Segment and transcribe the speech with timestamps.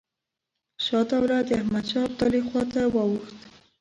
[0.83, 3.37] شجاع الدوله د احمدشاه ابدالي خواته واوښت.